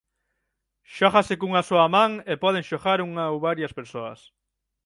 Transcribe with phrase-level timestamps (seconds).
[0.95, 4.19] Xógase cunha soa man e poden xogar unha ou varias persoas.